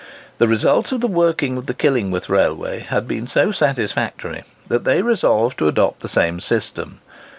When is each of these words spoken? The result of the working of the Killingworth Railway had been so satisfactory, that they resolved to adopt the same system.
The 0.39 0.47
result 0.47 0.91
of 0.91 0.99
the 0.99 1.05
working 1.07 1.57
of 1.57 1.67
the 1.67 1.75
Killingworth 1.75 2.27
Railway 2.27 2.79
had 2.79 3.07
been 3.07 3.27
so 3.27 3.51
satisfactory, 3.51 4.43
that 4.67 4.83
they 4.83 5.03
resolved 5.03 5.59
to 5.59 5.67
adopt 5.67 5.99
the 5.99 6.09
same 6.09 6.39
system. 6.39 7.01